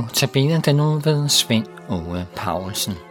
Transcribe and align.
nu 0.00 0.06
tabiner 0.12 0.60
den 0.60 0.76
nu 0.76 1.00
ved 1.04 1.28
Svend 1.28 1.66
Ove 1.88 2.26
Paulsen. 2.36 3.09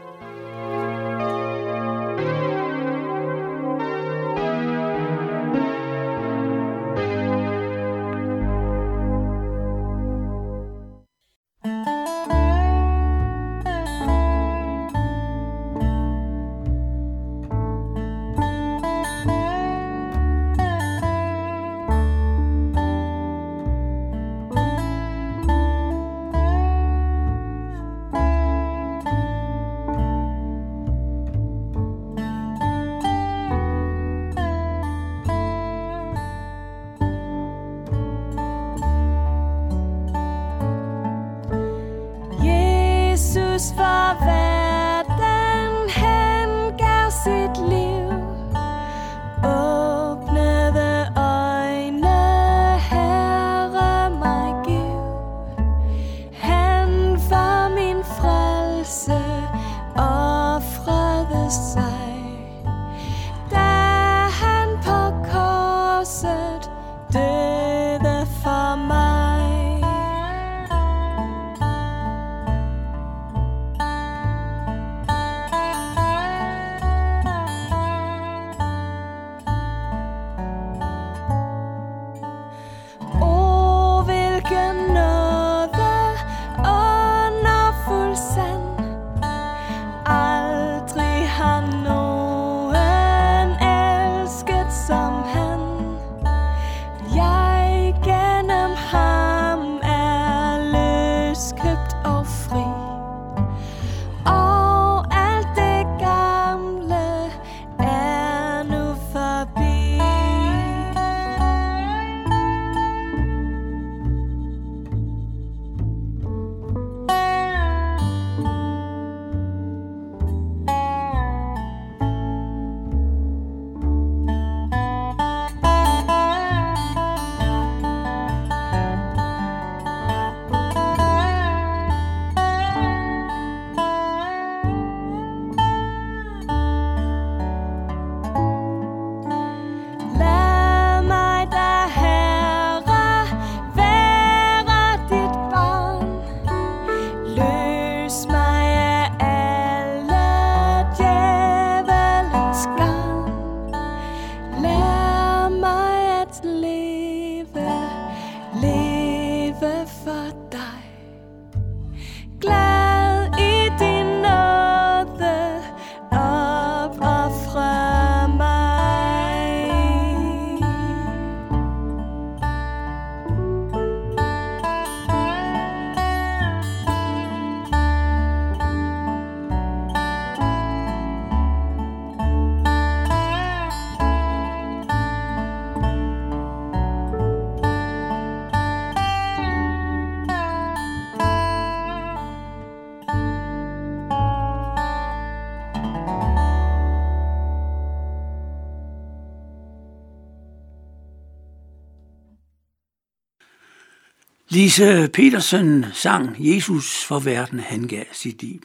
Lise 204.51 205.09
Petersen 205.13 205.85
sang 205.93 206.35
Jesus 206.39 207.05
for 207.05 207.19
verden, 207.19 207.59
han 207.59 207.87
gav 207.87 208.05
sit 208.11 208.41
liv. 208.41 208.61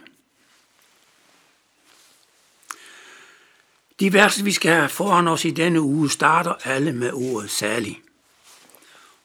De 4.00 4.12
vers, 4.12 4.44
vi 4.44 4.52
skal 4.52 4.72
have 4.72 4.88
foran 4.88 5.28
os 5.28 5.44
i 5.44 5.50
denne 5.50 5.80
uge, 5.80 6.10
starter 6.10 6.54
alle 6.64 6.92
med 6.92 7.10
ordet 7.12 7.50
særlig. 7.50 8.02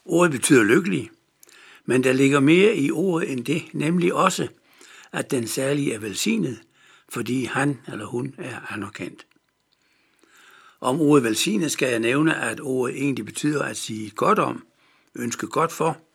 Ordet 0.06 0.32
betyder 0.32 0.64
lykkelig, 0.64 1.10
men 1.86 2.04
der 2.04 2.14
ligger 2.14 2.40
mere 2.40 2.76
i 2.76 2.92
ordet 2.92 3.32
end 3.32 3.46
det, 3.46 3.64
nemlig 3.74 4.14
også, 4.14 4.48
at 5.12 5.32
den 5.32 5.48
særlige 5.48 5.94
er 5.94 6.00
velsignet, 6.00 6.62
fordi 7.10 7.46
han 7.46 7.80
eller 7.88 8.06
hun 8.06 8.36
er 8.38 8.74
anerkendt. 8.74 9.26
Om 10.82 11.02
ordet 11.02 11.24
velsignet 11.24 11.72
skal 11.72 11.90
jeg 11.90 12.00
nævne, 12.00 12.36
at 12.36 12.60
ordet 12.60 12.96
egentlig 12.96 13.26
betyder 13.26 13.64
at 13.64 13.78
sige 13.78 14.10
godt 14.10 14.40
om, 14.40 14.66
ønske 15.16 15.48
godt 15.48 15.72
for– 15.72 15.98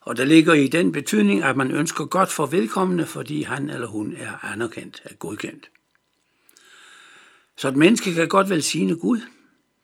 og 0.00 0.16
der 0.16 0.24
ligger 0.24 0.54
i 0.54 0.68
den 0.68 0.92
betydning, 0.92 1.42
at 1.42 1.56
man 1.56 1.70
ønsker 1.70 2.04
godt 2.04 2.32
for 2.32 2.46
vedkommende, 2.46 3.06
fordi 3.06 3.42
han 3.42 3.70
eller 3.70 3.86
hun 3.86 4.14
er 4.16 4.44
anerkendt, 4.44 5.02
er 5.04 5.14
godkendt. 5.14 5.70
Så 7.56 7.68
et 7.68 7.76
menneske 7.76 8.14
kan 8.14 8.28
godt 8.28 8.50
velsigne 8.50 8.96
Gud. 8.96 9.20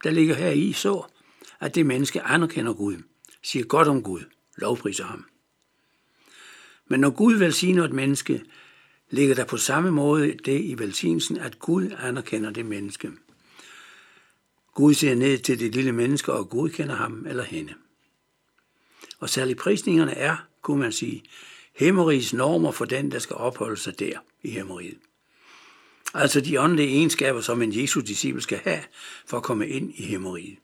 Der 0.05 0.11
ligger 0.11 0.35
her 0.35 0.51
i 0.51 0.73
så, 0.73 1.05
at 1.61 1.75
det 1.75 1.87
menneske 1.87 2.23
anerkender 2.23 2.73
Gud, 2.73 2.97
siger 3.43 3.65
godt 3.65 3.89
om 3.89 4.03
Gud, 4.03 4.21
lovpriser 4.57 5.05
ham. 5.05 5.25
Men 6.89 7.01
når 7.01 7.11
Gud 7.11 7.35
velsigner 7.35 7.85
et 7.85 7.93
menneske, 7.93 8.43
ligger 9.11 9.35
der 9.35 9.45
på 9.45 9.57
samme 9.57 9.91
måde 9.91 10.35
det 10.45 10.61
i 10.61 10.79
velsignelsen, 10.79 11.37
at 11.37 11.59
Gud 11.59 11.91
anerkender 11.99 12.51
det 12.51 12.67
menneske. 12.67 13.11
Gud 14.75 14.95
ser 14.95 15.15
ned 15.15 15.39
til 15.39 15.59
det 15.59 15.75
lille 15.75 15.93
menneske 15.93 16.33
og 16.33 16.51
godkender 16.51 16.95
ham 16.95 17.27
eller 17.29 17.43
hende. 17.43 17.75
Og 19.19 19.31
særligt 19.31 19.59
prisningerne 19.59 20.15
er, 20.15 20.37
kunne 20.63 20.81
man 20.81 20.93
sige, 20.93 21.23
hæmmeriges 21.75 22.33
normer 22.33 22.73
for 22.73 22.85
den, 22.85 23.13
der 23.13 23.19
skal 23.19 23.37
opholde 23.37 23.77
sig 23.77 23.99
der 23.99 24.19
i 24.43 24.51
hemmeriget. 24.51 24.99
Altså 26.15 26.41
de 26.41 26.61
åndelige 26.61 26.89
egenskaber, 26.89 27.41
som 27.41 27.63
en 27.63 27.81
Jesu 27.81 28.01
disciple 28.01 28.43
skal 28.43 28.61
have 28.65 28.83
for 29.27 29.37
at 29.37 29.43
komme 29.43 29.69
ind 29.69 29.95
i 29.95 30.07
hæmmeriet, 30.07 30.57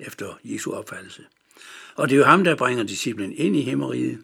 efter 0.00 0.38
Jesu 0.44 0.72
opfattelse. 0.72 1.24
Og 1.94 2.08
det 2.08 2.14
er 2.14 2.18
jo 2.18 2.24
ham, 2.24 2.44
der 2.44 2.54
bringer 2.54 2.84
disciplen 2.84 3.32
ind 3.32 3.56
i 3.56 3.62
hæmmeriet, 3.62 4.18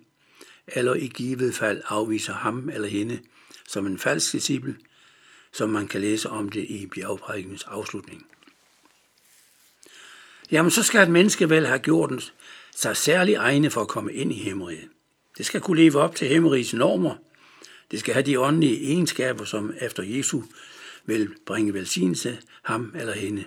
eller 0.67 0.95
i 0.95 1.07
givet 1.07 1.55
fald 1.55 1.83
afviser 1.89 2.35
ham 2.35 2.69
eller 2.69 2.89
hende 2.89 3.21
som 3.69 3.87
en 3.87 3.99
falsk 3.99 4.33
disciple, 4.33 4.77
som 5.53 5.71
man 5.71 5.89
kan 5.89 6.01
læse 6.01 6.31
om 6.31 6.49
det 6.49 6.65
i 6.65 6.87
bjergprædikens 6.87 7.63
afslutning. 7.63 8.27
Jamen, 10.51 10.71
så 10.71 10.83
skal 10.83 11.03
et 11.03 11.11
menneske 11.11 11.51
vel 11.51 11.67
have 11.67 11.79
gjort 11.79 12.35
sig 12.77 12.97
særlig 12.97 13.35
egne 13.35 13.71
for 13.71 13.81
at 13.81 13.89
komme 13.89 14.13
ind 14.13 14.33
i 14.33 14.39
himmeriget. 14.43 14.89
Det 15.39 15.47
skal 15.47 15.61
kunne 15.61 15.83
leve 15.83 15.99
op 16.01 16.15
til 16.15 16.29
hemmerigets 16.29 16.75
normer. 16.75 17.15
Det 17.91 18.01
skal 18.01 18.15
have 18.15 18.27
de 18.27 18.41
åndelige 18.41 18.85
egenskaber, 18.85 19.45
som 19.45 19.75
efter 19.81 20.03
Jesu 20.03 20.43
vil 21.05 21.35
bringe 21.47 21.75
velsignelse 21.75 22.39
ham 22.63 22.95
eller 22.99 23.13
hende 23.13 23.45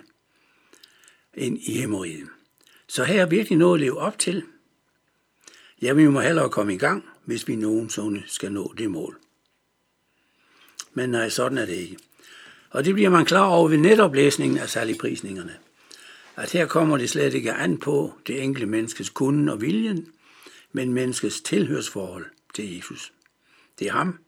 ind 1.34 1.58
i 1.58 1.78
hemmeriget. 1.78 2.28
Så 2.88 3.04
her 3.04 3.22
er 3.22 3.26
virkelig 3.26 3.58
noget 3.58 3.74
at 3.74 3.80
leve 3.80 3.98
op 3.98 4.18
til. 4.18 4.42
Ja, 5.82 5.92
vi 5.92 6.08
må 6.08 6.20
hellere 6.20 6.50
komme 6.50 6.74
i 6.74 6.78
gang, 6.78 7.04
hvis 7.24 7.48
vi 7.48 7.56
nogensinde 7.56 8.22
skal 8.26 8.52
nå 8.52 8.74
det 8.78 8.90
mål. 8.90 9.18
Men 10.92 11.10
nej, 11.10 11.28
sådan 11.28 11.58
er 11.58 11.66
det 11.66 11.74
ikke. 11.74 11.96
Og 12.70 12.84
det 12.84 12.94
bliver 12.94 13.10
man 13.10 13.24
klar 13.24 13.46
over 13.46 13.68
ved 13.68 13.78
netop 13.78 14.14
læsningen 14.14 14.58
af 14.58 14.68
saligprisningerne. 14.68 15.56
At 16.38 16.50
her 16.50 16.66
kommer 16.66 16.96
det 16.96 17.10
slet 17.10 17.34
ikke 17.34 17.52
an 17.52 17.78
på 17.78 18.14
det 18.26 18.42
enkelte 18.42 18.66
menneskes 18.66 19.10
kunden 19.10 19.48
og 19.48 19.60
viljen, 19.60 20.08
men 20.72 20.92
menneskets 20.92 21.40
tilhørsforhold 21.40 22.26
til 22.54 22.76
Jesus. 22.76 23.12
Det 23.78 23.86
er 23.86 23.92
ham, 23.92 24.18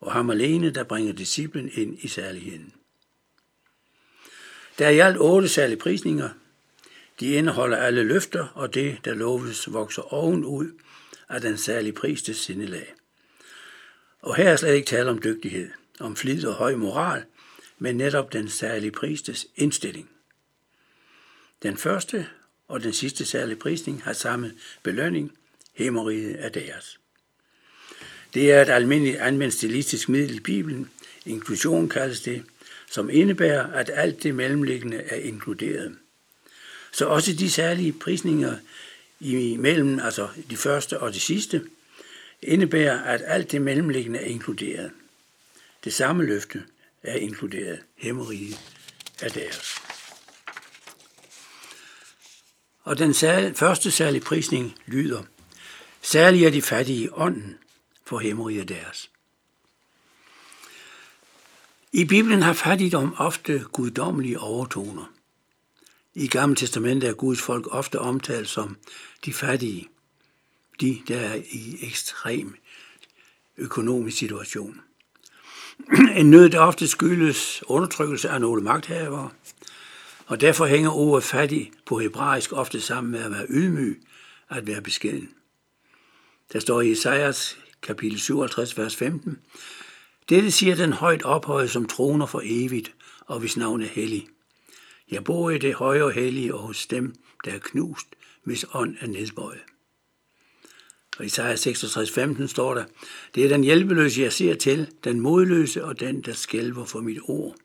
og 0.00 0.12
ham 0.12 0.30
alene, 0.30 0.70
der 0.70 0.84
bringer 0.84 1.12
disciplen 1.12 1.70
ind 1.72 1.98
i 2.00 2.08
særligheden. 2.08 2.72
Der 4.78 4.86
er 4.86 4.90
i 4.90 4.98
alt 4.98 5.16
otte 5.20 5.48
særlige 5.48 5.78
prisninger. 5.78 6.28
De 7.20 7.32
indeholder 7.32 7.76
alle 7.76 8.02
løfter, 8.02 8.46
og 8.54 8.74
det, 8.74 8.98
der 9.04 9.14
loves, 9.14 9.72
vokser 9.72 10.14
ovenud 10.14 10.80
af 11.28 11.40
den 11.40 11.56
særlige 11.56 11.92
pristes 11.92 12.36
sindelag. 12.36 12.94
Og 14.22 14.36
her 14.36 14.50
er 14.50 14.56
slet 14.56 14.74
ikke 14.74 14.86
tale 14.86 15.10
om 15.10 15.22
dygtighed, 15.22 15.70
om 16.00 16.16
flid 16.16 16.46
og 16.46 16.54
høj 16.54 16.76
moral, 16.76 17.24
men 17.78 17.96
netop 17.96 18.32
den 18.32 18.48
særlige 18.48 18.90
pristes 18.90 19.46
indstilling. 19.56 20.10
Den 21.62 21.76
første 21.76 22.26
og 22.68 22.82
den 22.82 22.92
sidste 22.92 23.24
særlige 23.24 23.56
prisning 23.56 24.02
har 24.02 24.12
samme 24.12 24.52
belønning, 24.82 25.32
Hemmeriget 25.72 26.44
er 26.44 26.48
deres. 26.48 26.98
Det 28.34 28.52
er 28.52 28.62
et 28.62 28.68
almindeligt 28.68 29.16
anvendt 29.16 29.54
stilistisk 29.54 30.08
middel 30.08 30.36
i 30.36 30.40
Bibelen, 30.40 30.90
inklusion 31.26 31.88
kaldes 31.88 32.20
det, 32.20 32.44
som 32.90 33.10
indebærer, 33.10 33.72
at 33.72 33.90
alt 33.94 34.22
det 34.22 34.34
mellemliggende 34.34 34.96
er 34.96 35.16
inkluderet. 35.16 35.96
Så 36.92 37.06
også 37.06 37.32
de 37.32 37.50
særlige 37.50 37.92
prisninger 37.92 38.56
imellem, 39.20 39.98
altså 39.98 40.28
de 40.50 40.56
første 40.56 41.00
og 41.00 41.14
de 41.14 41.20
sidste, 41.20 41.62
indebærer, 42.42 43.02
at 43.02 43.22
alt 43.26 43.52
det 43.52 43.62
mellemliggende 43.62 44.18
er 44.18 44.26
inkluderet. 44.26 44.90
Det 45.84 45.94
samme 45.94 46.24
løfte 46.24 46.62
er 47.02 47.14
inkluderet. 47.14 47.78
Hemmeriget 47.96 48.60
er 49.20 49.28
deres. 49.28 49.85
Og 52.86 52.98
den 52.98 53.14
sal, 53.14 53.54
første 53.54 53.90
særlige 53.90 54.24
prisning 54.24 54.74
lyder, 54.86 55.22
Særlig 56.02 56.44
er 56.44 56.50
de 56.50 56.62
fattige 56.62 57.04
i 57.04 57.08
ånden, 57.12 57.58
for 58.04 58.18
himmeriget 58.18 58.68
deres. 58.68 59.10
I 61.92 62.04
Bibelen 62.04 62.42
har 62.42 62.52
fattigdom 62.52 63.14
ofte 63.18 63.64
guddommelige 63.72 64.40
overtoner. 64.40 65.12
I 66.14 66.26
Gamle 66.26 66.56
Testamentet 66.56 67.08
er 67.08 67.14
Guds 67.14 67.40
folk 67.40 67.66
ofte 67.70 67.98
omtalt 67.98 68.48
som 68.48 68.76
de 69.24 69.32
fattige, 69.32 69.88
de 70.80 71.02
der 71.08 71.20
er 71.20 71.34
i 71.34 71.78
ekstrem 71.80 72.56
økonomisk 73.56 74.18
situation. 74.18 74.80
En 76.16 76.30
nød, 76.30 76.50
der 76.50 76.60
ofte 76.60 76.88
skyldes 76.88 77.62
undertrykkelse 77.66 78.28
af 78.28 78.40
nogle 78.40 78.62
magthavere, 78.62 79.30
og 80.26 80.40
derfor 80.40 80.66
hænger 80.66 80.90
ordet 80.90 81.24
fattig 81.24 81.72
på 81.86 81.98
hebraisk 81.98 82.52
ofte 82.52 82.80
sammen 82.80 83.10
med 83.10 83.20
at 83.20 83.30
være 83.30 83.46
ydmyg, 83.48 84.02
at 84.48 84.66
være 84.66 84.82
beskeden. 84.82 85.28
Der 86.52 86.60
står 86.60 86.80
i 86.80 86.90
Isaias 86.90 87.58
kapitel 87.82 88.20
57, 88.20 88.78
vers 88.78 88.96
15. 88.96 89.38
Dette 90.28 90.50
siger 90.50 90.74
den 90.74 90.92
højt 90.92 91.22
ophøjet, 91.22 91.70
som 91.70 91.86
troner 91.86 92.26
for 92.26 92.42
evigt, 92.44 92.94
og 93.26 93.40
hvis 93.40 93.56
navn 93.56 93.82
er 93.82 93.86
hellig. 93.86 94.28
Jeg 95.10 95.24
bor 95.24 95.50
i 95.50 95.58
det 95.58 95.74
høje 95.74 96.04
og 96.04 96.12
hellige 96.12 96.54
og 96.54 96.60
hos 96.60 96.86
dem, 96.86 97.14
der 97.44 97.50
er 97.50 97.58
knust, 97.58 98.06
hvis 98.44 98.64
ånd 98.72 98.96
er 99.00 99.06
nedbøjet. 99.06 99.60
Og 101.18 101.24
i 101.24 101.26
Isaiah 101.26 101.58
66, 101.58 102.10
15 102.10 102.48
står 102.48 102.74
der, 102.74 102.84
det 103.34 103.44
er 103.44 103.48
den 103.48 103.64
hjælpeløse, 103.64 104.22
jeg 104.22 104.32
ser 104.32 104.54
til, 104.54 104.90
den 105.04 105.20
modløse 105.20 105.84
og 105.84 106.00
den, 106.00 106.20
der 106.20 106.32
skælver 106.32 106.84
for 106.84 107.00
mit 107.00 107.18
ord. 107.22 107.56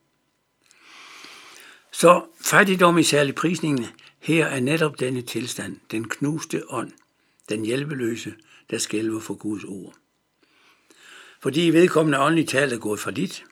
Så 2.02 2.26
fattigdom 2.40 2.98
i 2.98 3.04
særlig 3.04 3.36
prisningen, 3.36 3.86
her 4.20 4.46
er 4.46 4.60
netop 4.60 5.00
denne 5.00 5.22
tilstand, 5.22 5.78
den 5.92 6.10
knuste 6.10 6.64
ånd, 6.70 6.92
den 7.50 7.66
hjælpeløse, 7.66 8.34
der 8.70 8.78
skælver 8.78 9.20
for 9.20 9.34
Guds 9.34 9.64
ord. 9.64 9.94
Fordi 11.42 11.62
vedkommende 11.62 12.20
åndeligt 12.20 12.50
tal 12.50 12.74
er 12.74 12.78
gået 12.78 13.00
for 13.00 13.12
dit, 13.12 13.44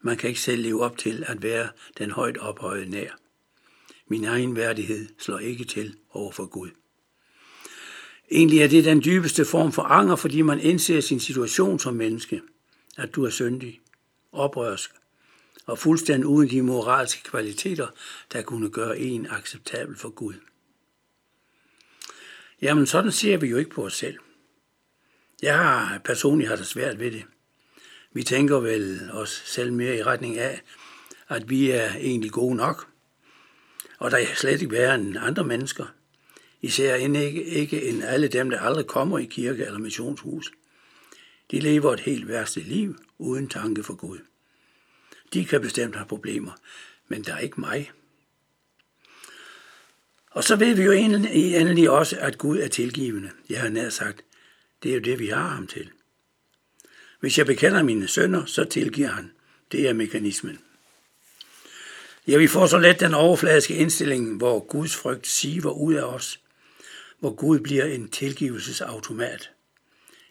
man 0.00 0.16
kan 0.16 0.28
ikke 0.28 0.40
selv 0.40 0.62
leve 0.62 0.84
op 0.84 0.98
til 0.98 1.24
at 1.26 1.42
være 1.42 1.68
den 1.98 2.10
højt 2.10 2.38
ophøjede 2.38 2.90
nær. 2.90 3.10
Min 4.08 4.24
egen 4.24 4.56
værdighed 4.56 5.08
slår 5.18 5.38
ikke 5.38 5.64
til 5.64 5.96
over 6.10 6.32
for 6.32 6.46
Gud. 6.46 6.70
Egentlig 8.30 8.60
er 8.60 8.68
det 8.68 8.84
den 8.84 9.04
dybeste 9.04 9.44
form 9.44 9.72
for 9.72 9.82
anger, 9.82 10.16
fordi 10.16 10.42
man 10.42 10.60
indser 10.60 11.00
sin 11.00 11.20
situation 11.20 11.78
som 11.78 11.94
menneske, 11.94 12.42
at 12.96 13.14
du 13.14 13.24
er 13.24 13.30
syndig, 13.30 13.80
oprørsk 14.32 14.90
og 15.66 15.78
fuldstændig 15.78 16.26
uden 16.26 16.50
de 16.50 16.62
moralske 16.62 17.22
kvaliteter, 17.22 17.86
der 18.32 18.42
kunne 18.42 18.70
gøre 18.70 18.98
en 18.98 19.26
acceptabel 19.30 19.96
for 19.96 20.08
Gud. 20.08 20.34
Jamen 22.62 22.86
sådan 22.86 23.12
ser 23.12 23.36
vi 23.36 23.46
jo 23.46 23.56
ikke 23.56 23.70
på 23.70 23.84
os 23.84 23.96
selv. 23.96 24.18
Jeg 25.42 25.58
har 25.58 25.98
personligt 26.04 26.48
har 26.48 26.56
det 26.56 26.66
svært 26.66 27.00
ved 27.00 27.10
det. 27.10 27.24
Vi 28.12 28.22
tænker 28.22 28.60
vel 28.60 29.10
os 29.12 29.42
selv 29.46 29.72
mere 29.72 29.96
i 29.96 30.02
retning 30.02 30.38
af, 30.38 30.62
at 31.28 31.50
vi 31.50 31.70
er 31.70 31.94
egentlig 31.94 32.32
gode 32.32 32.54
nok, 32.54 32.88
og 33.98 34.10
der 34.10 34.16
er 34.16 34.34
slet 34.34 34.62
ikke 34.62 34.72
værre 34.72 34.94
end 34.94 35.16
andre 35.20 35.44
mennesker. 35.44 35.86
Især 36.60 36.96
end 36.96 37.16
ikke, 37.16 37.44
ikke 37.44 37.88
end 37.88 38.04
alle 38.04 38.28
dem, 38.28 38.50
der 38.50 38.60
aldrig 38.60 38.86
kommer 38.86 39.18
i 39.18 39.24
kirke 39.24 39.64
eller 39.64 39.78
missionshus. 39.78 40.52
De 41.50 41.60
lever 41.60 41.92
et 41.92 42.00
helt 42.00 42.28
værste 42.28 42.60
liv 42.60 42.96
uden 43.18 43.48
tanke 43.48 43.82
for 43.82 43.94
Gud. 43.94 44.18
De 45.32 45.44
kan 45.44 45.60
bestemt 45.60 45.96
have 45.96 46.06
problemer, 46.06 46.52
men 47.08 47.22
der 47.22 47.34
er 47.34 47.38
ikke 47.38 47.60
mig. 47.60 47.92
Og 50.30 50.44
så 50.44 50.56
ved 50.56 50.74
vi 50.74 50.82
jo 50.82 50.92
endelig 50.92 51.90
også, 51.90 52.16
at 52.20 52.38
Gud 52.38 52.58
er 52.58 52.68
tilgivende. 52.68 53.30
Jeg 53.48 53.60
har 53.60 53.68
nær 53.68 53.88
sagt, 53.88 54.24
det 54.82 54.90
er 54.90 54.94
jo 54.94 55.00
det, 55.00 55.18
vi 55.18 55.26
har 55.26 55.48
ham 55.48 55.66
til. 55.66 55.90
Hvis 57.20 57.38
jeg 57.38 57.46
bekender 57.46 57.82
mine 57.82 58.08
sønder, 58.08 58.44
så 58.44 58.64
tilgiver 58.64 59.08
han. 59.08 59.32
Det 59.72 59.88
er 59.88 59.92
mekanismen. 59.92 60.58
Ja, 62.26 62.36
vi 62.36 62.46
får 62.46 62.66
så 62.66 62.78
let 62.78 63.00
den 63.00 63.14
overfladiske 63.14 63.74
indstilling, 63.74 64.36
hvor 64.36 64.60
Guds 64.60 64.96
frygt 64.96 65.26
siver 65.26 65.70
ud 65.70 65.94
af 65.94 66.02
os, 66.02 66.40
hvor 67.18 67.34
Gud 67.34 67.60
bliver 67.60 67.84
en 67.84 68.08
tilgivelsesautomat. 68.08 69.50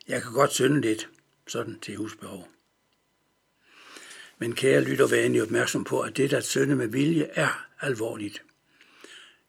Jeg 0.08 0.22
kan 0.22 0.34
godt 0.34 0.54
synde 0.54 0.82
lidt, 0.82 1.10
sådan 1.48 1.80
til 1.80 1.96
husbehov. 1.96 2.55
Men 4.40 4.56
kære 4.56 4.84
lytter, 4.84 5.08
vær 5.08 5.22
endelig 5.22 5.42
opmærksom 5.42 5.84
på, 5.84 6.00
at 6.00 6.18
det 6.18 6.34
at 6.34 6.46
synde 6.46 6.76
med 6.76 6.88
vilje 6.88 7.30
er 7.34 7.68
alvorligt. 7.82 8.44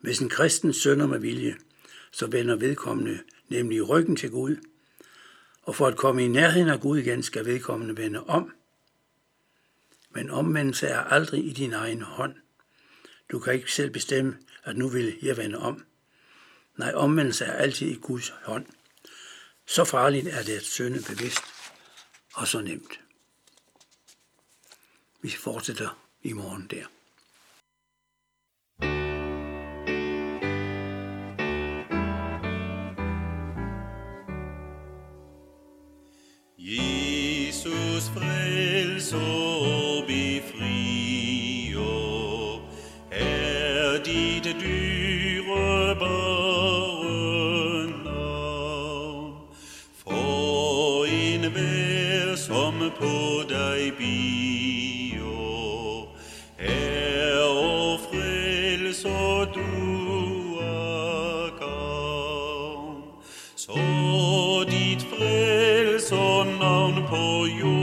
Hvis 0.01 0.19
en 0.19 0.29
kristen 0.29 0.73
synder 0.73 1.07
med 1.07 1.19
vilje, 1.19 1.57
så 2.13 2.27
vender 2.27 2.57
vedkommende 2.57 3.19
nemlig 3.49 3.89
ryggen 3.89 4.17
til 4.17 4.31
Gud– 4.31 4.57
og 5.67 5.75
for 5.75 5.87
at 5.87 5.97
komme 5.97 6.25
i 6.25 6.29
nærheden 6.29 6.69
af 6.69 6.81
Gud 6.81 6.99
igen, 6.99 7.23
skal 7.23 7.45
vedkommende 7.45 7.97
vende 7.97 8.25
om. 8.25 8.53
Men 10.11 10.31
omvendelse 10.31 10.87
er 10.87 11.01
aldrig 11.01 11.47
i 11.47 11.53
din 11.53 11.73
egen 11.73 12.03
hånd. 12.03 12.35
Du 13.33 13.39
kan 13.39 13.55
ikke 13.55 13.73
selv 13.73 13.91
bestemme, 13.91 14.39
at 14.65 14.77
nu 14.77 14.89
vil 14.89 15.19
jeg 15.23 15.37
vende 15.37 15.59
om. 15.59 15.85
Nej, 16.77 16.93
omvendelse 16.95 17.45
er 17.45 17.53
altid 17.53 17.89
i 17.89 17.99
Guds 18.03 18.29
hånd. 18.43 18.67
Så 19.67 19.85
farligt 19.85 20.27
er 20.27 20.43
det 20.43 20.57
at 20.57 20.63
synde 20.63 21.03
bevidst, 21.09 21.43
og 22.35 22.49
så 22.49 22.61
nemt. 22.61 23.01
Vi 25.23 25.31
fortsætter 25.31 25.99
i 26.23 26.33
morgen 26.33 26.67
der. 26.71 26.87
Jesus 36.59 38.09
frels 38.15 39.13
og 39.13 40.05
befrier, 40.07 41.87
er 43.11 44.03
dit 44.03 44.57
dyrebare 44.61 46.17
navn. 48.05 49.35
For 49.95 51.05
en 51.05 51.55
vær, 51.55 52.37
som 52.37 52.75
på 52.99 53.36
Så 63.67 64.65
dit 64.71 65.03
frelser 65.11 66.59
navn 66.61 66.95
på 67.11 67.47
jord 67.61 67.76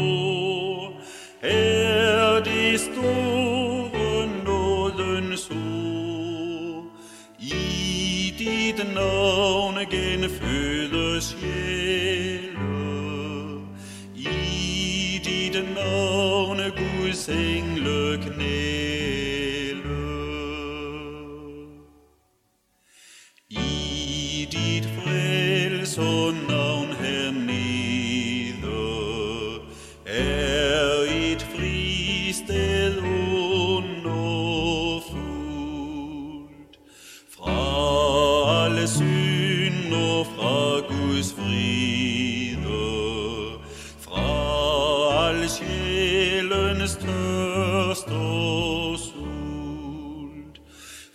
sjælens 46.87 46.95
tørst 46.95 48.07
og 48.07 48.97
sult, 48.99 50.61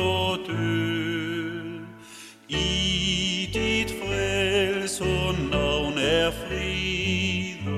og 0.00 0.38
død. 0.46 1.80
I 2.48 3.50
dit 3.54 3.94
frelser 4.02 5.32
navn 5.50 5.98
er 5.98 6.30
friden, 6.30 7.74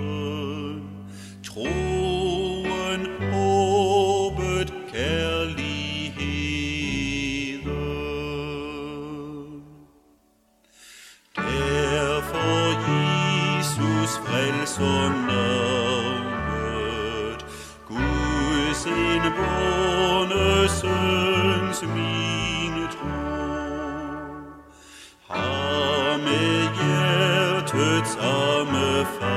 arme 28.14 29.04
Farbe. 29.18 29.35